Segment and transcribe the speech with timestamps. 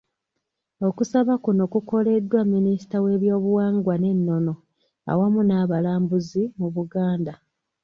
[0.87, 4.53] Okusaba kuno kukoleddwa Minisita w'ebyobuwangwa n'ennono
[5.11, 7.33] awamu n'obulambuzi mu Buganda.